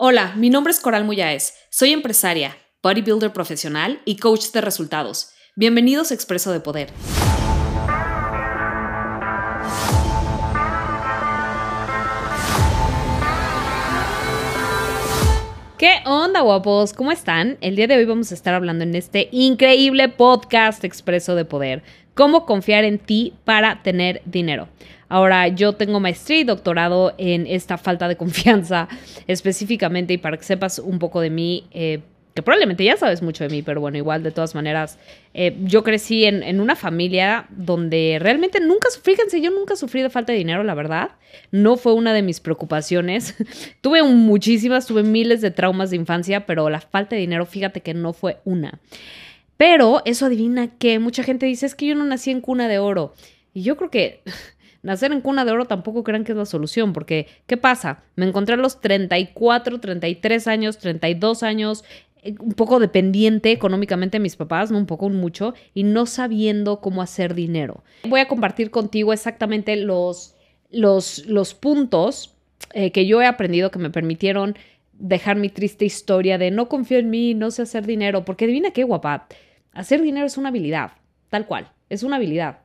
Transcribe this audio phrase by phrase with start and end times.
[0.00, 1.54] Hola, mi nombre es Coral Muyáez.
[1.72, 5.32] Soy empresaria, bodybuilder profesional y coach de resultados.
[5.56, 6.88] Bienvenidos a Expreso de Poder.
[15.78, 16.92] ¿Qué onda, guapos?
[16.92, 17.58] ¿Cómo están?
[17.60, 21.82] El día de hoy vamos a estar hablando en este increíble podcast Expreso de Poder.
[22.14, 24.68] Cómo confiar en ti para tener dinero.
[25.08, 28.88] Ahora, yo tengo maestría y doctorado en esta falta de confianza
[29.26, 32.00] específicamente y para que sepas un poco de mí, eh,
[32.34, 34.98] que probablemente ya sabes mucho de mí, pero bueno, igual de todas maneras,
[35.34, 40.10] eh, yo crecí en, en, una familia donde realmente nunca, fíjense, yo nunca sufrí de
[40.10, 41.12] falta de dinero, la verdad,
[41.50, 43.34] no fue una de mis preocupaciones.
[43.80, 47.94] tuve muchísimas, tuve miles de traumas de infancia, pero la falta de dinero, fíjate que
[47.94, 48.78] no fue una.
[49.56, 52.78] Pero eso adivina que mucha gente dice, es que yo no nací en cuna de
[52.78, 53.14] oro.
[53.52, 54.22] Y yo creo que
[54.82, 58.04] nacer en cuna de oro tampoco crean que es la solución, porque ¿qué pasa?
[58.16, 61.84] Me encontré a los 34, 33 años, 32 años,
[62.22, 66.06] eh, un poco dependiente económicamente de mis papás, no un poco, un mucho, y no
[66.06, 67.82] sabiendo cómo hacer dinero.
[68.04, 70.36] Voy a compartir contigo exactamente los,
[70.70, 72.34] los, los puntos
[72.72, 74.56] eh, que yo he aprendido que me permitieron
[74.92, 78.72] dejar mi triste historia de no confío en mí, no sé hacer dinero, porque adivina
[78.72, 79.28] qué guapa,
[79.72, 80.92] hacer dinero es una habilidad,
[81.30, 82.58] tal cual, es una habilidad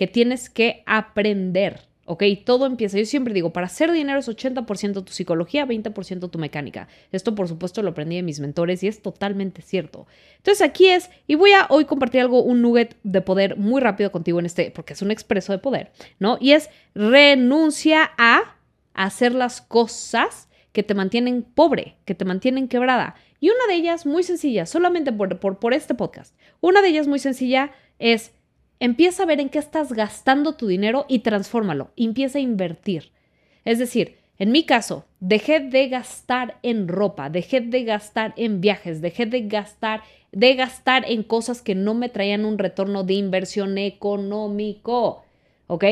[0.00, 1.82] que tienes que aprender.
[2.06, 2.24] ¿ok?
[2.46, 6.88] Todo empieza, yo siempre digo, para hacer dinero es 80% tu psicología, 20% tu mecánica.
[7.12, 10.06] Esto por supuesto lo aprendí de mis mentores y es totalmente cierto.
[10.38, 14.10] Entonces aquí es, y voy a hoy compartir algo, un nugget de poder muy rápido
[14.10, 16.38] contigo en este, porque es un expreso de poder, ¿no?
[16.40, 18.56] Y es renuncia a
[18.94, 23.16] hacer las cosas que te mantienen pobre, que te mantienen quebrada.
[23.38, 27.06] Y una de ellas muy sencilla, solamente por, por, por este podcast, una de ellas
[27.06, 28.32] muy sencilla es
[28.80, 31.90] Empieza a ver en qué estás gastando tu dinero y transfórmalo.
[31.96, 33.12] Empieza a invertir.
[33.66, 39.02] Es decir, en mi caso, dejé de gastar en ropa, dejé de gastar en viajes,
[39.02, 43.76] dejé de gastar, de gastar en cosas que no me traían un retorno de inversión
[43.76, 45.24] económico.
[45.66, 45.84] ¿Ok?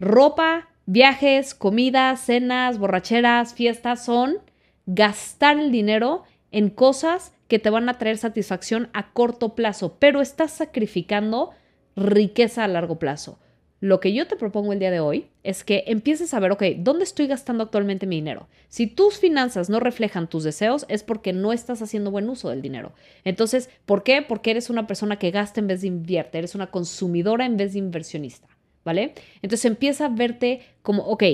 [0.00, 4.38] Ropa, viajes, comidas, cenas, borracheras, fiestas son
[4.86, 10.20] gastar el dinero en cosas que te van a traer satisfacción a corto plazo, pero
[10.20, 11.52] estás sacrificando
[11.96, 13.38] riqueza a largo plazo.
[13.82, 16.62] Lo que yo te propongo el día de hoy es que empieces a ver, ok,
[16.76, 18.46] ¿dónde estoy gastando actualmente mi dinero?
[18.68, 22.62] Si tus finanzas no reflejan tus deseos, es porque no estás haciendo buen uso del
[22.62, 22.92] dinero.
[23.24, 24.22] Entonces, ¿por qué?
[24.22, 27.72] Porque eres una persona que gasta en vez de invierte, eres una consumidora en vez
[27.72, 28.46] de inversionista,
[28.84, 29.14] ¿vale?
[29.42, 31.24] Entonces empieza a verte como, ok,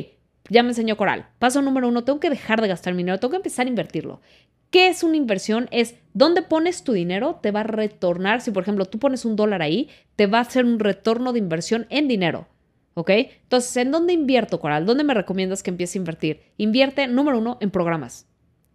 [0.49, 1.29] ya me enseñó Coral.
[1.39, 4.23] Paso número uno, tengo que dejar de gastar mi dinero, tengo que empezar a invertirlo.
[4.71, 5.69] ¿Qué es una inversión?
[5.71, 8.43] Es dónde pones tu dinero, te va a retornar.
[8.43, 11.39] Si, por ejemplo, tú pones un dólar ahí, te va a hacer un retorno de
[11.39, 12.47] inversión en dinero.
[12.95, 13.11] ¿Ok?
[13.11, 14.85] Entonces, ¿en dónde invierto, Coral?
[14.85, 16.43] ¿Dónde me recomiendas que empiece a invertir?
[16.57, 18.27] Invierte, número uno, en programas,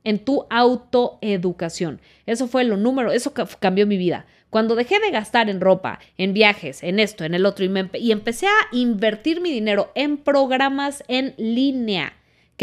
[0.04, 2.02] en tu autoeducación.
[2.26, 4.26] Eso fue lo número, eso cambió mi vida.
[4.50, 8.12] Cuando dejé de gastar en ropa, en viajes, en esto, en el otro, y, y
[8.12, 12.14] empecé a invertir mi dinero en programas en línea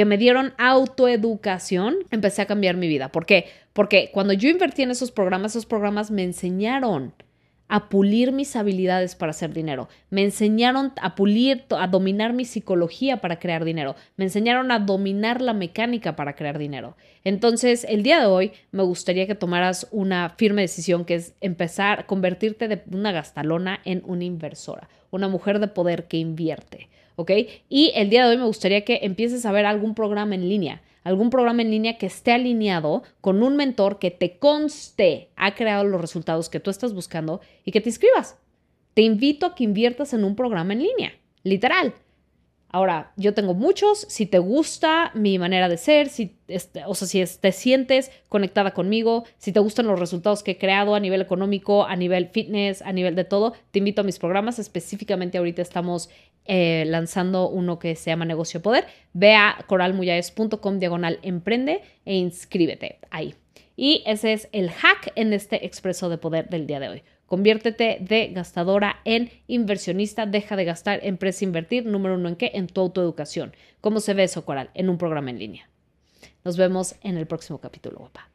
[0.00, 3.12] que me dieron autoeducación, empecé a cambiar mi vida.
[3.12, 3.50] ¿Por qué?
[3.75, 7.12] Porque cuando yo invertí en esos programas, esos programas me enseñaron
[7.69, 9.91] a pulir mis habilidades para hacer dinero.
[10.09, 13.94] Me enseñaron a pulir, a dominar mi psicología para crear dinero.
[14.16, 16.97] Me enseñaron a dominar la mecánica para crear dinero.
[17.22, 22.00] Entonces, el día de hoy me gustaría que tomaras una firme decisión que es empezar
[22.00, 26.88] a convertirte de una gastalona en una inversora, una mujer de poder que invierte.
[27.20, 27.32] ¿Ok?
[27.69, 30.81] Y el día de hoy me gustaría que empieces a ver algún programa en línea,
[31.04, 35.84] algún programa en línea que esté alineado con un mentor que te conste ha creado
[35.84, 38.38] los resultados que tú estás buscando y que te inscribas.
[38.94, 41.92] Te invito a que inviertas en un programa en línea, literal.
[42.72, 46.36] Ahora, yo tengo muchos, si te gusta mi manera de ser, si,
[46.86, 50.94] o sea, si te sientes conectada conmigo, si te gustan los resultados que he creado
[50.94, 54.60] a nivel económico, a nivel fitness, a nivel de todo, te invito a mis programas.
[54.60, 56.10] Específicamente ahorita estamos
[56.44, 58.87] eh, lanzando uno que se llama Negocio Poder.
[59.14, 63.34] Ve a coralmuyayes.com diagonal emprende e inscríbete ahí.
[63.76, 67.02] Y ese es el hack en este expreso de poder del día de hoy.
[67.31, 70.27] Conviértete de gastadora en inversionista.
[70.27, 71.87] Deja de gastar, empresa invertir.
[71.87, 72.50] Número uno en qué?
[72.55, 73.55] En tu autoeducación.
[73.81, 74.71] ¿Cómo se ve eso, Coral?
[74.75, 75.71] En un programa en línea.
[76.44, 78.29] Nos vemos en el próximo capítulo, guapa.